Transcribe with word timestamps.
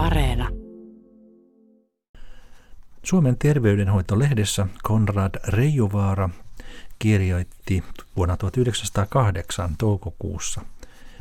Areena. 0.00 0.48
Suomen 3.02 3.36
terveydenhoitolehdessä 3.38 4.66
Konrad 4.82 5.34
Reijovaara 5.48 6.30
kirjoitti 6.98 7.84
vuonna 8.16 8.36
1908 8.36 9.74
toukokuussa, 9.78 10.60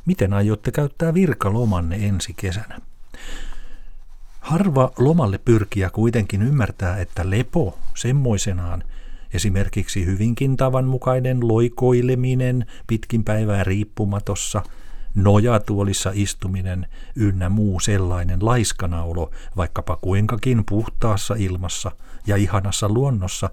miten 0.06 0.34
aiotte 0.34 0.72
käyttää 0.72 1.14
virkalomanne 1.14 1.96
ensi 1.96 2.34
kesänä. 2.38 2.80
Harva 4.40 4.92
lomalle 4.98 5.38
pyrkiä 5.38 5.90
kuitenkin 5.90 6.42
ymmärtää, 6.42 6.98
että 6.98 7.30
lepo 7.30 7.80
semmoisenaan, 7.96 8.84
esimerkiksi 9.34 10.06
hyvinkin 10.06 10.58
tavanmukainen 10.58 11.48
loikoileminen 11.48 12.66
pitkin 12.88 13.24
päivää 13.24 13.64
riippumatossa, 13.64 14.64
nojatuolissa 15.16 16.12
istuminen 16.14 16.88
ynnä 17.16 17.50
muu 17.50 17.80
sellainen 17.80 18.46
laiskanaulo, 18.46 19.32
vaikkapa 19.58 19.96
kuinkakin 19.96 20.64
puhtaassa 20.70 21.36
ilmassa 21.38 21.92
ja 22.28 22.36
ihanassa 22.36 22.90
luonnossa, 22.90 23.50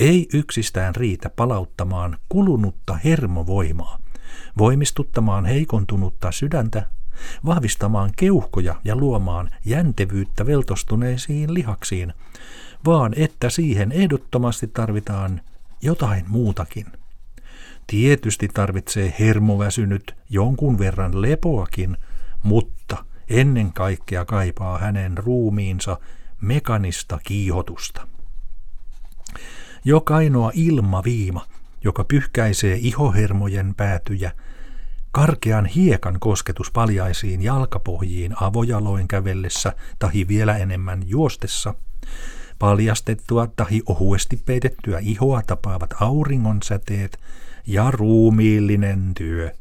ei 0.00 0.28
yksistään 0.32 0.94
riitä 0.94 1.30
palauttamaan 1.30 2.18
kulunutta 2.28 2.94
hermovoimaa, 2.94 3.98
voimistuttamaan 4.58 5.44
heikontunutta 5.44 6.32
sydäntä 6.32 6.86
vahvistamaan 7.46 8.10
keuhkoja 8.16 8.74
ja 8.84 8.96
luomaan 8.96 9.50
jäntevyyttä 9.64 10.46
veltostuneisiin 10.46 11.54
lihaksiin, 11.54 12.12
vaan 12.84 13.12
että 13.16 13.50
siihen 13.50 13.92
ehdottomasti 13.92 14.66
tarvitaan 14.66 15.40
jotain 15.82 16.24
muutakin. 16.28 16.86
Tietysti 17.86 18.48
tarvitsee 18.48 19.14
hermoväsynyt 19.18 20.16
jonkun 20.30 20.78
verran 20.78 21.22
lepoakin, 21.22 21.96
mutta 22.42 23.04
ennen 23.28 23.72
kaikkea 23.72 24.24
kaipaa 24.24 24.78
hänen 24.78 25.18
ruumiinsa 25.18 25.98
mekanista 26.40 27.18
kiihotusta. 27.22 28.08
Jokainoa 29.84 30.50
ilmaviima, 30.54 31.46
joka 31.84 32.04
pyyhkäisee 32.04 32.78
ihohermojen 32.82 33.74
päätyjä– 33.74 34.32
Karkean 35.16 35.66
hiekan 35.66 36.20
kosketus 36.20 36.70
paljaisiin 36.70 37.42
jalkapohjiin 37.42 38.34
avojaloin 38.40 39.08
kävellessä 39.08 39.72
tahi 39.98 40.28
vielä 40.28 40.56
enemmän 40.56 41.02
juostessa, 41.06 41.74
paljastettua 42.58 43.48
tahi 43.56 43.82
ohuesti 43.86 44.42
peitettyä 44.46 44.98
ihoa 44.98 45.42
tapaavat 45.46 45.94
auringon 46.00 46.62
säteet 46.64 47.18
ja 47.66 47.90
ruumiillinen 47.90 49.12
työ. 49.14 49.52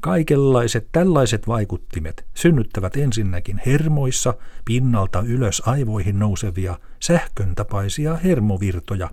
Kaikenlaiset 0.00 0.88
tällaiset 0.92 1.48
vaikuttimet 1.48 2.24
synnyttävät 2.34 2.96
ensinnäkin 2.96 3.60
hermoissa 3.66 4.34
pinnalta 4.64 5.24
ylös 5.26 5.62
aivoihin 5.66 6.18
nousevia 6.18 6.78
sähkön 7.00 7.54
tapaisia 7.54 8.16
hermovirtoja, 8.16 9.10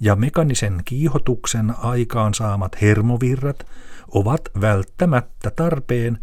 ja 0.00 0.16
mekanisen 0.16 0.82
kiihotuksen 0.84 1.74
aikaan 1.78 2.34
saamat 2.34 2.82
hermovirrat 2.82 3.66
ovat 4.08 4.40
välttämättä 4.60 5.50
tarpeen 5.50 6.18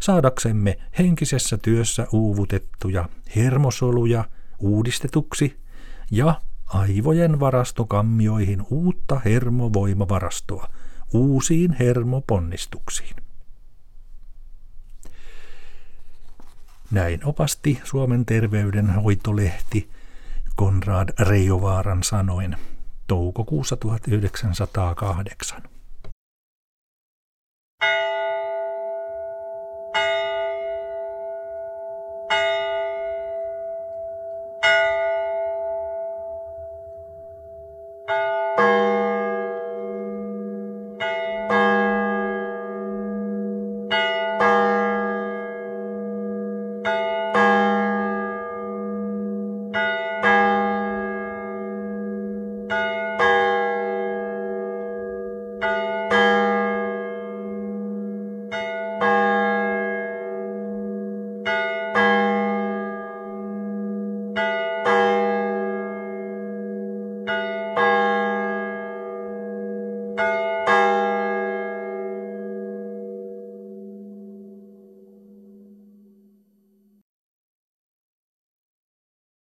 saadaksemme 0.00 0.78
henkisessä 0.98 1.58
työssä 1.58 2.06
uuvutettuja 2.12 3.08
hermosoluja 3.36 4.24
uudistetuksi 4.58 5.60
ja 6.10 6.40
aivojen 6.66 7.40
varastokammioihin 7.40 8.62
uutta 8.70 9.20
hermovoimavarastoa 9.24 10.68
uusiin 11.12 11.76
hermoponnistuksiin. 11.78 13.16
Näin 16.90 17.24
opasti 17.24 17.80
Suomen 17.84 18.26
terveydenhoitolehti 18.26 19.90
Konrad 20.56 21.08
Reijovaaran 21.20 22.02
sanoin 22.02 22.56
toukokuussa 23.06 23.76
1908. 23.76 25.62